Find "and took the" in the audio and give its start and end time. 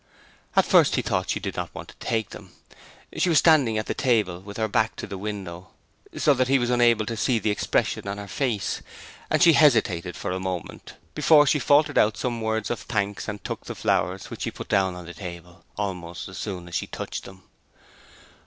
13.27-13.75